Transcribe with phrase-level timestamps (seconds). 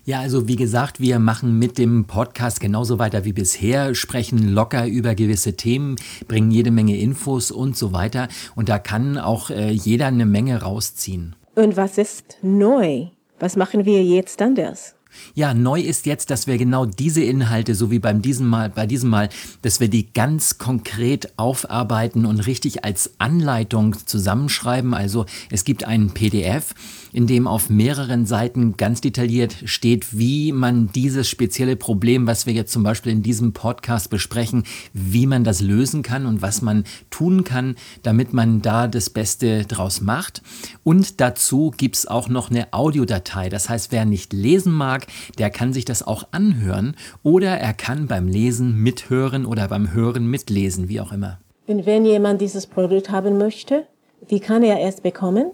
[0.05, 4.87] Ja, also wie gesagt, wir machen mit dem Podcast genauso weiter wie bisher, sprechen locker
[4.87, 5.97] über gewisse Themen,
[6.27, 8.29] bringen jede Menge Infos und so weiter.
[8.55, 11.37] Und da kann auch äh, jeder eine Menge rausziehen.
[11.55, 13.09] Und was ist neu?
[13.39, 14.95] Was machen wir jetzt anders?
[15.35, 18.87] Ja, neu ist jetzt, dass wir genau diese Inhalte, so wie beim diesem Mal, bei
[18.87, 19.29] diesem Mal,
[19.63, 24.95] dass wir die ganz konkret aufarbeiten und richtig als Anleitung zusammenschreiben.
[24.95, 26.75] Also es gibt einen PDF,
[27.13, 32.53] in dem auf mehreren Seiten ganz detailliert steht, wie man dieses spezielle Problem, was wir
[32.53, 36.85] jetzt zum Beispiel in diesem Podcast besprechen, wie man das lösen kann und was man
[37.11, 40.43] tun kann, damit man da das Beste draus macht.
[40.85, 43.49] Und dazu gibt es auch noch eine Audiodatei.
[43.49, 45.00] Das heißt, wer nicht lesen mag,
[45.39, 50.27] der kann sich das auch anhören oder er kann beim Lesen mithören oder beim Hören
[50.27, 51.39] mitlesen, wie auch immer.
[51.67, 53.87] Und wenn jemand dieses Produkt haben möchte,
[54.29, 55.53] wie kann er es bekommen?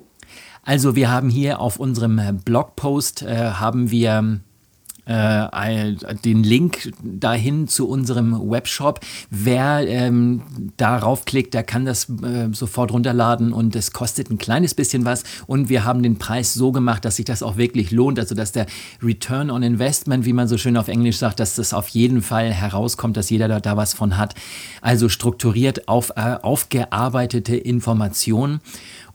[0.63, 4.41] Also wir haben hier auf unserem Blogpost äh, haben wir
[5.07, 5.95] äh,
[6.25, 9.01] den Link dahin zu unserem Webshop.
[9.31, 10.43] Wer ähm,
[10.77, 15.23] darauf klickt, der kann das äh, sofort runterladen und es kostet ein kleines bisschen was.
[15.47, 18.19] Und wir haben den Preis so gemacht, dass sich das auch wirklich lohnt.
[18.19, 18.67] Also dass der
[19.03, 22.53] Return on Investment, wie man so schön auf Englisch sagt, dass das auf jeden Fall
[22.53, 24.35] herauskommt, dass jeder da, da was von hat.
[24.81, 28.61] Also strukturiert auf, äh, aufgearbeitete Informationen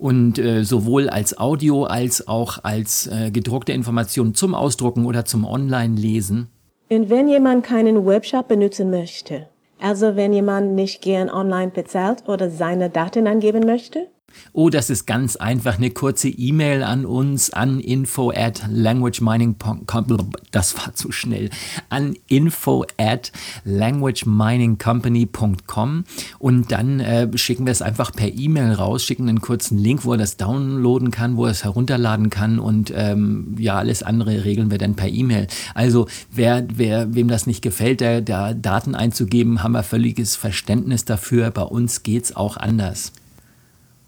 [0.01, 5.45] und äh, sowohl als Audio als auch als äh, gedruckte Informationen zum Ausdrucken oder zum
[5.45, 6.49] Online-Lesen.
[6.89, 9.47] Und wenn jemand keinen Webshop benutzen möchte,
[9.79, 14.07] also wenn jemand nicht gern online bezahlt oder seine Daten angeben möchte?
[14.53, 15.77] Oh, das ist ganz einfach.
[15.77, 20.31] Eine kurze E-Mail an uns an info at languagemining.com.
[20.51, 21.49] Das war zu schnell.
[21.89, 23.31] An info at
[23.63, 26.03] languageminingcompany.com
[26.39, 30.13] und dann äh, schicken wir es einfach per E-Mail raus, schicken einen kurzen Link, wo
[30.13, 34.71] er das downloaden kann, wo er es herunterladen kann und ähm, ja, alles andere regeln
[34.71, 35.47] wir dann per E-Mail.
[35.73, 41.51] Also wer, wer, wem das nicht gefällt, der Daten einzugeben, haben wir völliges Verständnis dafür.
[41.51, 43.13] Bei uns geht es auch anders.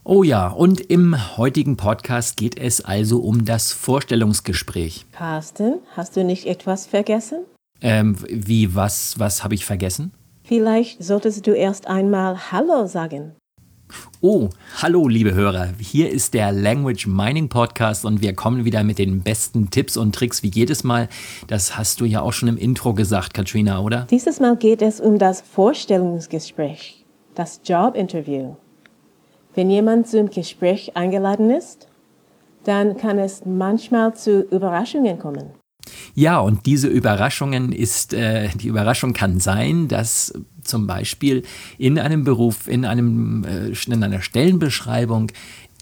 [0.05, 5.05] Oh ja, und im heutigen Podcast geht es also um das Vorstellungsgespräch.
[5.13, 7.45] Carsten, hast du nicht etwas vergessen?
[7.79, 10.11] Ähm, wie, was, was habe ich vergessen?
[10.43, 13.37] Vielleicht solltest du erst einmal Hallo sagen.
[14.19, 14.49] Oh,
[14.81, 19.21] hallo liebe Hörer, hier ist der Language Mining Podcast und wir kommen wieder mit den
[19.21, 21.07] besten Tipps und Tricks wie jedes Mal.
[21.47, 24.05] Das hast du ja auch schon im Intro gesagt, Katrina, oder?
[24.09, 28.55] Dieses Mal geht es um das Vorstellungsgespräch, das Jobinterview.
[29.55, 31.87] Wenn jemand zum Gespräch eingeladen ist,
[32.63, 35.51] dann kann es manchmal zu Überraschungen kommen.
[36.15, 40.33] Ja, und diese Überraschungen ist, äh, die Überraschung kann sein, dass
[40.63, 41.43] zum Beispiel
[41.77, 45.31] in einem Beruf, in, einem, äh, in einer Stellenbeschreibung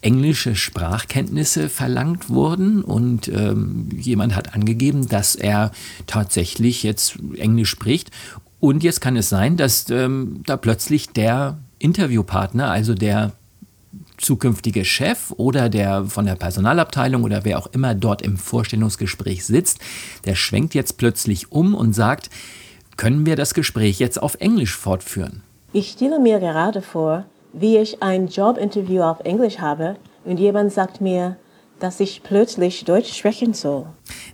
[0.00, 5.70] englische Sprachkenntnisse verlangt wurden und ähm, jemand hat angegeben, dass er
[6.08, 8.10] tatsächlich jetzt Englisch spricht.
[8.58, 13.32] Und jetzt kann es sein, dass ähm, da plötzlich der Interviewpartner, also der
[14.22, 19.80] zukünftige Chef oder der von der Personalabteilung oder wer auch immer dort im Vorstellungsgespräch sitzt,
[20.24, 22.30] der schwenkt jetzt plötzlich um und sagt,
[22.96, 25.42] können wir das Gespräch jetzt auf Englisch fortführen?
[25.72, 31.00] Ich stelle mir gerade vor, wie ich ein Jobinterview auf Englisch habe und jemand sagt
[31.00, 31.36] mir,
[31.82, 33.86] dass ich plötzlich Deutsch sprechen soll?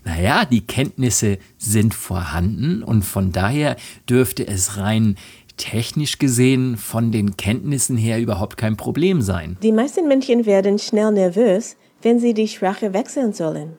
[0.05, 3.77] Naja, die Kenntnisse sind vorhanden und von daher
[4.09, 5.17] dürfte es rein
[5.59, 9.59] technisch gesehen von den Kenntnissen her überhaupt kein Problem sein.
[9.63, 13.79] Die meisten Menschen werden schnell nervös, wenn sie die Sprache wechseln sollen.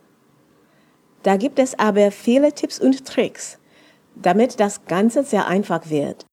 [1.23, 3.57] Da gibt es aber viele Tipps und Tricks,
[4.15, 6.25] damit das Ganze sehr einfach wird.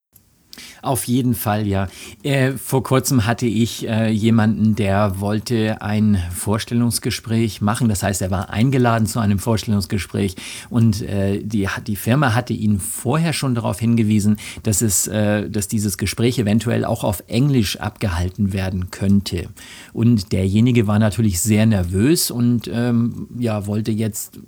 [0.82, 1.88] Auf jeden Fall, ja.
[2.22, 7.88] Äh, vor kurzem hatte ich äh, jemanden, der wollte ein Vorstellungsgespräch machen.
[7.88, 10.36] Das heißt, er war eingeladen zu einem Vorstellungsgespräch
[10.70, 15.68] und äh, die, die Firma hatte ihn vorher schon darauf hingewiesen, dass, es, äh, dass
[15.68, 19.48] dieses Gespräch eventuell auch auf Englisch abgehalten werden könnte.
[19.92, 24.40] Und derjenige war natürlich sehr nervös und ähm, ja, wollte jetzt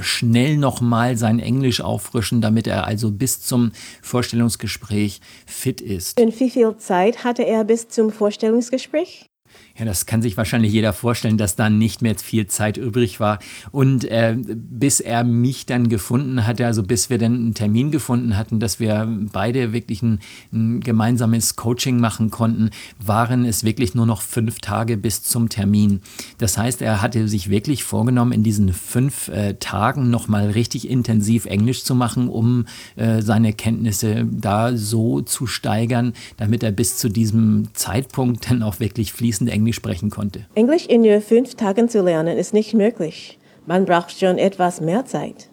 [0.00, 3.72] schnell nochmal sein Englisch auffrischen, damit er also bis zum
[4.02, 5.20] Vorstellungsgespräch
[5.56, 6.20] fit ist.
[6.20, 9.30] Und wie viel Zeit hatte er bis zum Vorstellungsgespräch?
[9.78, 13.40] Ja, das kann sich wahrscheinlich jeder vorstellen, dass dann nicht mehr viel Zeit übrig war.
[13.72, 18.38] Und äh, bis er mich dann gefunden hatte, also bis wir dann einen Termin gefunden
[18.38, 20.20] hatten, dass wir beide wirklich ein,
[20.50, 22.70] ein gemeinsames Coaching machen konnten,
[23.04, 26.00] waren es wirklich nur noch fünf Tage bis zum Termin.
[26.38, 31.44] Das heißt, er hatte sich wirklich vorgenommen, in diesen fünf äh, Tagen nochmal richtig intensiv
[31.44, 32.64] Englisch zu machen, um
[32.96, 38.80] äh, seine Kenntnisse da so zu steigern, damit er bis zu diesem Zeitpunkt dann auch
[38.80, 40.46] wirklich fließend Englisch Englisch sprechen konnte.
[40.54, 43.38] Englisch in nur fünf Tagen zu lernen ist nicht möglich.
[43.66, 45.48] Man braucht schon etwas mehr Zeit.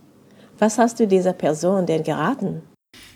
[0.60, 2.62] Was hast du dieser Person denn geraten?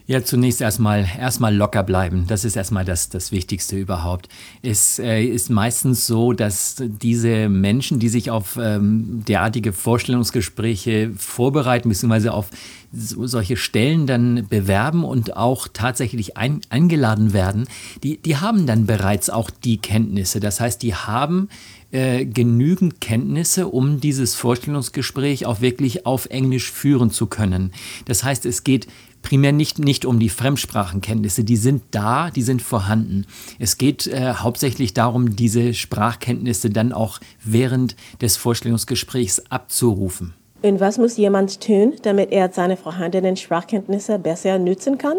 [0.07, 2.25] Ja, zunächst erstmal erstmal locker bleiben.
[2.27, 4.29] Das ist erstmal das, das Wichtigste überhaupt.
[4.63, 11.89] Es äh, ist meistens so, dass diese Menschen, die sich auf ähm, derartige Vorstellungsgespräche vorbereiten,
[11.89, 12.49] beziehungsweise auf
[12.91, 17.67] so, solche Stellen dann bewerben und auch tatsächlich ein, eingeladen werden,
[18.03, 20.39] die, die haben dann bereits auch die Kenntnisse.
[20.39, 21.49] Das heißt, die haben
[21.91, 27.71] äh, genügend Kenntnisse, um dieses Vorstellungsgespräch auch wirklich auf Englisch führen zu können.
[28.05, 28.87] Das heißt, es geht
[29.21, 33.25] primär nicht, nicht um die Fremdsprachenkenntnisse, die sind da, die sind vorhanden.
[33.59, 40.33] Es geht äh, hauptsächlich darum, diese Sprachkenntnisse dann auch während des Vorstellungsgesprächs abzurufen.
[40.61, 45.17] Und was muss jemand tun, damit er seine vorhandenen Sprachkenntnisse besser nutzen kann?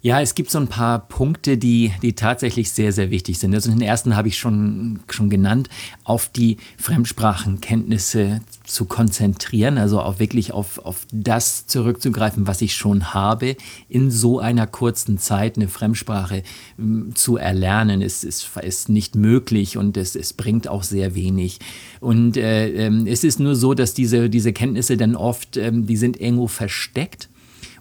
[0.00, 3.52] Ja, es gibt so ein paar Punkte, die, die tatsächlich sehr, sehr wichtig sind.
[3.52, 5.68] Also den ersten habe ich schon, schon genannt,
[6.04, 13.12] auf die Fremdsprachenkenntnisse zu konzentrieren, also auch wirklich auf, auf das zurückzugreifen, was ich schon
[13.12, 13.56] habe,
[13.88, 16.44] in so einer kurzen Zeit eine Fremdsprache
[16.78, 21.58] m, zu erlernen, ist, ist, ist nicht möglich und es, es bringt auch sehr wenig.
[21.98, 25.96] Und äh, äh, es ist nur so, dass diese, diese Kenntnisse dann oft, äh, die
[25.96, 27.28] sind irgendwo versteckt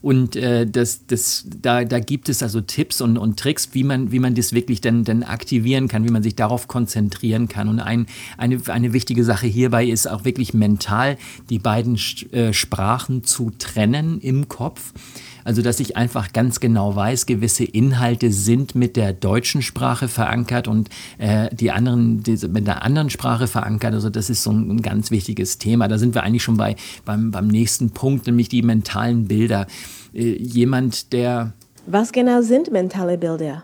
[0.02, 4.12] und äh, das, das, da, da gibt es also Tipps und, und Tricks, wie man,
[4.12, 7.68] wie man das wirklich dann, dann aktivieren kann, wie man sich darauf konzentrieren kann.
[7.68, 8.08] Und ein,
[8.38, 11.18] eine, eine wichtige Sache hierbei ist auch wirklich mental
[11.50, 12.00] die beiden
[12.32, 14.94] äh, Sprachen zu trennen im Kopf.
[15.48, 20.68] Also, dass ich einfach ganz genau weiß, gewisse Inhalte sind mit der deutschen Sprache verankert
[20.68, 20.90] und
[21.20, 23.94] äh, die anderen die, mit der anderen Sprache verankert.
[23.94, 25.88] Also, das ist so ein, ein, ganz wichtiges Thema.
[25.88, 29.68] Da sind wir eigentlich schon bei, beim, beim nächsten Punkt, nämlich die mentalen Bilder.
[30.14, 31.54] Äh, jemand, der.
[31.86, 33.64] Was genau sind mentale Bilder?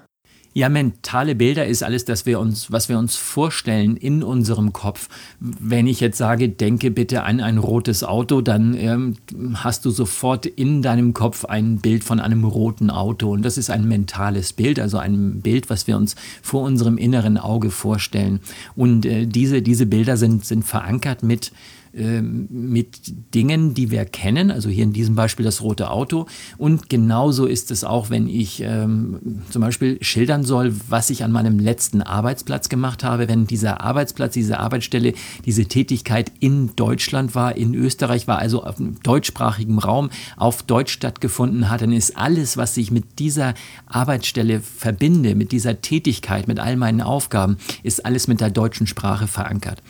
[0.55, 5.09] Ja, mentale Bilder ist alles, das wir uns, was wir uns vorstellen in unserem Kopf.
[5.39, 9.15] Wenn ich jetzt sage, denke bitte an ein rotes Auto, dann ähm,
[9.55, 13.31] hast du sofort in deinem Kopf ein Bild von einem roten Auto.
[13.31, 17.39] Und das ist ein mentales Bild, also ein Bild, was wir uns vor unserem inneren
[17.39, 18.39] Auge vorstellen.
[18.75, 21.51] Und äh, diese, diese Bilder sind, sind verankert mit
[21.93, 26.25] mit Dingen, die wir kennen, also hier in diesem Beispiel das rote Auto.
[26.57, 31.31] Und genauso ist es auch, wenn ich ähm, zum Beispiel schildern soll, was ich an
[31.31, 33.27] meinem letzten Arbeitsplatz gemacht habe.
[33.27, 35.13] Wenn dieser Arbeitsplatz, diese Arbeitsstelle,
[35.45, 40.93] diese Tätigkeit in Deutschland war, in Österreich war, also auf dem deutschsprachigen Raum auf Deutsch
[40.93, 43.53] stattgefunden hat, dann ist alles, was ich mit dieser
[43.85, 49.27] Arbeitsstelle verbinde, mit dieser Tätigkeit, mit all meinen Aufgaben, ist alles mit der deutschen Sprache
[49.27, 49.83] verankert.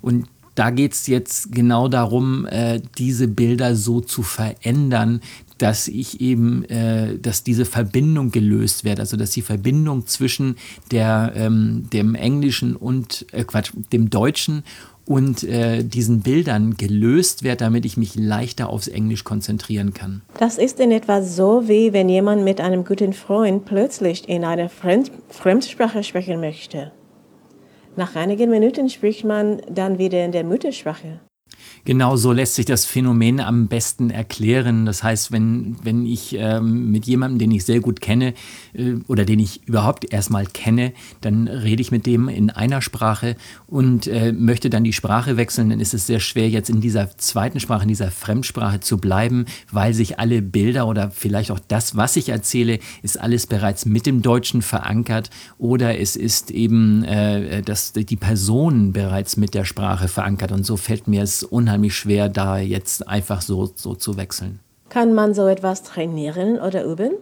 [0.00, 5.20] Und da geht es jetzt genau darum, äh, diese Bilder so zu verändern,
[5.58, 10.56] dass ich eben, äh, dass diese Verbindung gelöst wird, also dass die Verbindung zwischen
[10.90, 14.64] der, ähm, dem Englischen und äh, Quatsch, dem Deutschen
[15.04, 20.22] und äh, diesen Bildern gelöst wird, damit ich mich leichter aufs Englisch konzentrieren kann.
[20.38, 24.68] Das ist in etwa so, wie wenn jemand mit einem guten Freund plötzlich in einer
[24.68, 26.92] Fremd Fremdsprache sprechen möchte.
[27.96, 31.20] Nach einigen Minuten spricht man dann wieder in der Muttersprache.
[31.84, 34.84] Genau so lässt sich das Phänomen am besten erklären.
[34.84, 38.34] Das heißt, wenn, wenn ich ähm, mit jemandem, den ich sehr gut kenne
[38.74, 40.92] äh, oder den ich überhaupt erstmal kenne,
[41.22, 45.70] dann rede ich mit dem in einer Sprache und äh, möchte dann die Sprache wechseln,
[45.70, 49.46] dann ist es sehr schwer, jetzt in dieser zweiten Sprache, in dieser Fremdsprache zu bleiben,
[49.70, 54.04] weil sich alle Bilder oder vielleicht auch das, was ich erzähle, ist alles bereits mit
[54.04, 60.08] dem Deutschen verankert oder es ist eben, äh, dass die Person bereits mit der Sprache
[60.08, 64.16] verankert und so fällt mir es unheimlich unheimlich schwer, da jetzt einfach so, so zu
[64.16, 64.60] wechseln.
[64.88, 67.12] Kann man so etwas trainieren oder üben?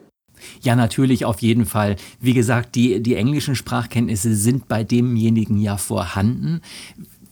[0.63, 1.97] Ja, natürlich, auf jeden Fall.
[2.21, 6.61] Wie gesagt, die, die englischen Sprachkenntnisse sind bei demjenigen ja vorhanden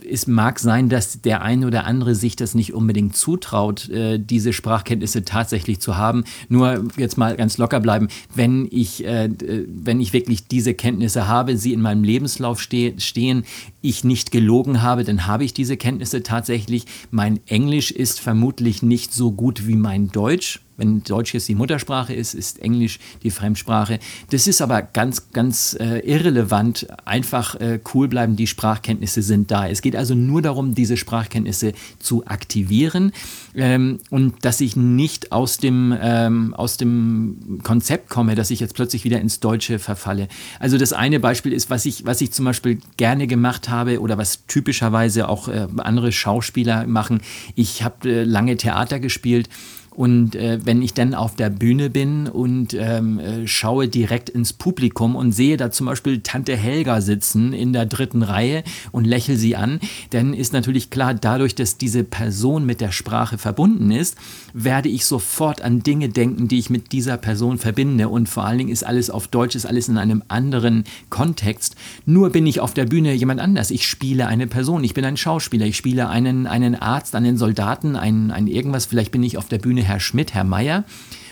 [0.08, 4.52] es mag sein, dass der eine oder andere sich das nicht unbedingt zutraut, äh, diese
[4.52, 6.24] Sprachkenntnisse tatsächlich zu haben.
[6.48, 9.30] Nur jetzt mal ganz locker bleiben, wenn ich, äh,
[9.66, 13.44] wenn ich wirklich diese Kenntnisse habe, sie in meinem Lebenslauf ste stehen,
[13.88, 16.86] ich nicht gelogen habe, dann habe ich diese Kenntnisse tatsächlich.
[17.10, 22.14] Mein Englisch ist vermutlich nicht so gut wie mein Deutsch wenn Deutsch jetzt die Muttersprache
[22.14, 23.98] ist, ist Englisch die Fremdsprache.
[24.30, 26.86] Das ist aber ganz, ganz äh, irrelevant.
[27.04, 29.68] Einfach äh, cool bleiben, die Sprachkenntnisse sind da.
[29.68, 33.12] Es geht also nur darum, diese Sprachkenntnisse zu aktivieren
[33.54, 38.74] ähm, und dass ich nicht aus dem, ähm, aus dem Konzept komme, dass ich jetzt
[38.74, 40.28] plötzlich wieder ins Deutsche verfalle.
[40.60, 44.18] Also das eine Beispiel ist, was ich, was ich zum Beispiel gerne gemacht habe oder
[44.18, 47.20] was typischerweise auch äh, andere Schauspieler machen.
[47.54, 49.48] Ich habe äh, lange Theater gespielt
[49.96, 54.52] und äh, wenn ich dann auf der Bühne bin und ähm, äh, schaue direkt ins
[54.52, 58.62] Publikum und sehe da zum Beispiel Tante Helga sitzen in der dritten Reihe
[58.92, 63.38] und lächle sie an, dann ist natürlich klar, dadurch, dass diese Person mit der Sprache
[63.38, 64.18] verbunden ist,
[64.52, 68.10] werde ich sofort an Dinge denken, die ich mit dieser Person verbinde.
[68.10, 71.74] Und vor allen Dingen ist alles auf Deutsch, ist alles in einem anderen Kontext.
[72.04, 73.70] Nur bin ich auf der Bühne jemand anders.
[73.70, 77.96] Ich spiele eine Person, ich bin ein Schauspieler, ich spiele einen, einen Arzt, einen Soldaten,
[77.96, 78.84] ein, ein irgendwas.
[78.84, 80.84] Vielleicht bin ich auf der Bühne Herr Schmidt, Herr Meier.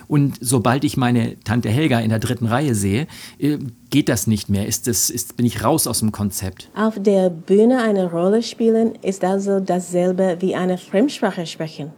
[0.07, 3.07] Und sobald ich meine Tante Helga in der dritten Reihe sehe,
[3.39, 3.59] äh,
[3.91, 4.67] geht das nicht mehr.
[4.67, 6.69] Ist das, ist, bin ich raus aus dem Konzept.
[6.75, 11.93] Auf der Bühne eine Rolle spielen ist also dasselbe wie eine Fremdsprache sprechen.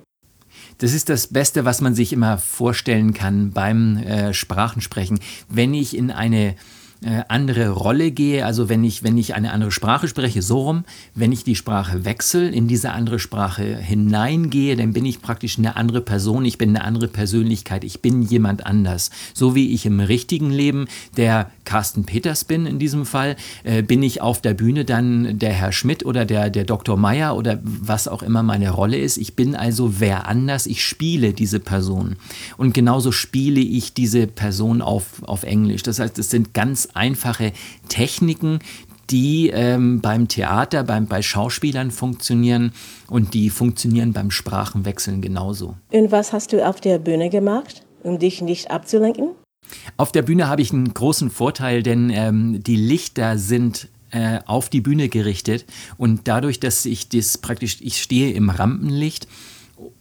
[0.79, 5.21] Das ist das Beste, was man sich immer vorstellen kann beim äh, Sprachensprechen.
[5.49, 6.55] Wenn ich in eine
[7.05, 10.85] äh, andere Rolle gehe, also wenn ich, wenn ich eine andere Sprache spreche, so rum,
[11.15, 15.77] wenn ich die Sprache wechsle, in diese andere Sprache hineingehe, dann bin ich praktisch eine
[15.77, 19.11] andere Person, ich bin eine andere Persönlichkeit, ich bin jemand anders.
[19.35, 20.87] So wie ich im richtigen Leben
[21.19, 25.53] der Carsten Peters bin in diesem Fall, äh, bin ich auf der Bühne dann der
[25.53, 26.97] Herr Schmidt oder der, der Dr.
[26.97, 29.19] Meier oder was auch immer meine Rolle ist.
[29.19, 32.17] Ich bin also wer anders, ich spiele diese Person.
[32.57, 35.83] Und genauso spiele ich diese Person auf, auf Englisch.
[35.83, 37.53] Das heißt, es sind ganz einfache
[37.89, 38.59] Techniken,
[39.11, 42.73] die ähm, beim Theater, beim, bei Schauspielern funktionieren
[43.09, 45.77] und die funktionieren beim Sprachenwechseln genauso.
[45.93, 49.31] Und was hast du auf der Bühne gemacht, um dich nicht abzulenken?
[49.97, 54.69] Auf der Bühne habe ich einen großen Vorteil, denn ähm, die Lichter sind äh, auf
[54.69, 55.65] die Bühne gerichtet
[55.97, 59.27] und dadurch, dass ich das praktisch, ich stehe im Rampenlicht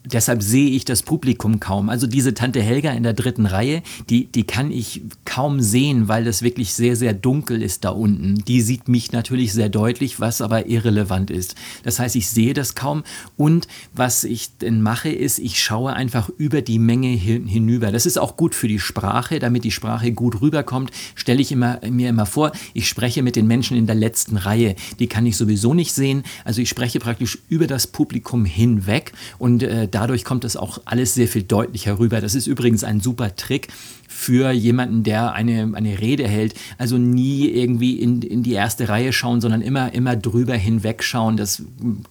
[0.05, 1.89] deshalb sehe ich das Publikum kaum.
[1.89, 6.23] Also diese Tante Helga in der dritten Reihe, die, die kann ich kaum sehen, weil
[6.23, 8.35] das wirklich sehr, sehr dunkel ist da unten.
[8.45, 11.55] Die sieht mich natürlich sehr deutlich, was aber irrelevant ist.
[11.83, 13.03] Das heißt, ich sehe das kaum.
[13.37, 17.91] Und was ich denn mache, ist, ich schaue einfach über die Menge hin, hinüber.
[17.91, 20.91] Das ist auch gut für die Sprache, damit die Sprache gut rüberkommt.
[21.15, 24.75] Stelle ich immer, mir immer vor, ich spreche mit den Menschen in der letzten Reihe.
[24.99, 26.23] Die kann ich sowieso nicht sehen.
[26.43, 31.13] Also ich spreche praktisch über das Publikum hinweg und äh, dadurch kommt das auch alles
[31.13, 32.19] sehr viel deutlicher rüber.
[32.19, 33.69] Das ist übrigens ein super Trick,
[34.15, 36.55] für jemanden, der eine, eine Rede hält.
[36.77, 41.35] Also nie irgendwie in, in die erste Reihe schauen, sondern immer, immer drüber hinwegschauen.
[41.35, 41.63] Das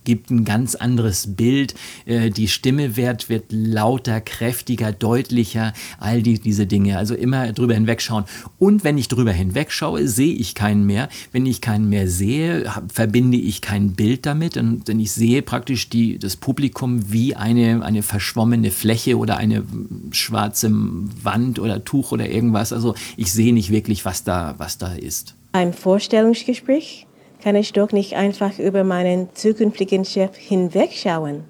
[0.05, 1.75] gibt ein ganz anderes Bild.
[2.05, 6.99] Äh, die Stimme wird, wird lauter, kräftiger, deutlicher, all die, diese Dinge.
[6.99, 8.25] Also immer drüber hinwegschauen.
[8.59, 11.09] Und wenn ich drüber hinwegschaue, sehe ich keinen mehr.
[11.33, 14.59] Wenn ich keinen mehr sehe, verbinde ich kein Bild damit.
[14.59, 19.65] Und denn ich sehe praktisch die, das Publikum wie eine, eine verschwommene Fläche oder eine
[20.11, 22.73] schwarze Wand oder Tuch oder irgendwas.
[22.73, 25.35] Also ich sehe nicht wirklich, was da, was da ist.
[25.53, 27.07] Ein Vorstellungsgespräch
[27.43, 31.45] kann ich doch nicht einfach über meinen zukünftigen Chef hinwegschauen.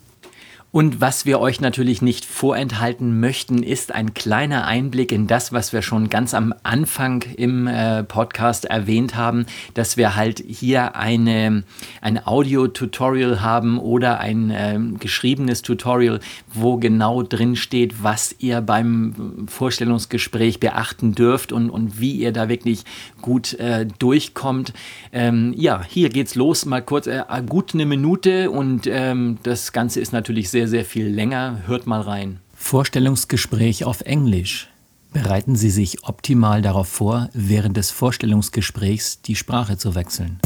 [0.73, 5.71] Und was wir euch natürlich nicht vorenthalten möchten, ist ein kleiner Einblick in das, was
[5.71, 9.45] wir schon ganz am Anfang im äh, Podcast erwähnt haben,
[9.75, 11.63] dass wir halt hier eine,
[12.01, 16.19] ein Audio-Tutorial haben oder ein äh, geschriebenes Tutorial,
[16.53, 22.49] wo genau drin steht, was ihr beim Vorstellungsgespräch beachten dürft und, und wie ihr da
[22.49, 22.83] wirklich
[23.21, 24.73] gut äh, durchkommt.
[25.13, 30.01] Ähm, ja, hier geht's los, mal kurz, äh, gut eine Minute und ähm, das Ganze
[30.01, 31.61] ist natürlich sehr sehr, sehr viel länger.
[31.67, 32.39] Hört mal rein.
[32.55, 34.69] Vorstellungsgespräch auf Englisch.
[35.13, 40.39] Bereiten Sie sich optimal darauf vor, während des Vorstellungsgesprächs die Sprache zu wechseln.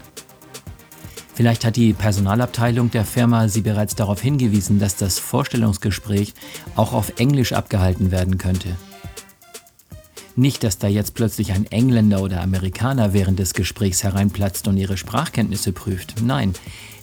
[1.33, 6.35] Vielleicht hat die Personalabteilung der Firma Sie bereits darauf hingewiesen, dass das Vorstellungsgespräch
[6.77, 8.77] auch auf Englisch abgehalten werden könnte.
[10.37, 14.97] Nicht, dass da jetzt plötzlich ein Engländer oder Amerikaner während des Gesprächs hereinplatzt und ihre
[14.97, 16.23] Sprachkenntnisse prüft.
[16.23, 16.54] Nein,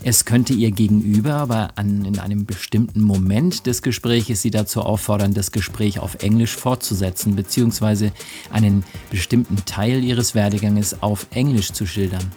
[0.03, 5.33] es könnte ihr Gegenüber aber an, in einem bestimmten Moment des Gesprächs sie dazu auffordern,
[5.33, 8.11] das Gespräch auf Englisch fortzusetzen bzw.
[8.51, 12.31] einen bestimmten Teil ihres Werdeganges auf Englisch zu schildern.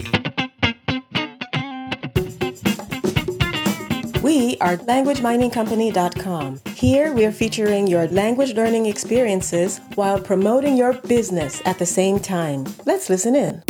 [4.22, 6.60] We are LanguageMiningCompany.com.
[6.76, 12.20] Here we are featuring your language learning experiences while promoting your business at the same
[12.20, 12.66] time.
[12.86, 13.64] Let's listen in.